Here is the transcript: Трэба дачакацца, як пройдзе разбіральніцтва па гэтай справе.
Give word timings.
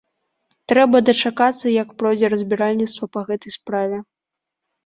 Трэба 0.71 1.01
дачакацца, 1.09 1.69
як 1.83 1.91
пройдзе 1.99 2.31
разбіральніцтва 2.35 3.05
па 3.19 3.25
гэтай 3.29 3.51
справе. 3.61 3.97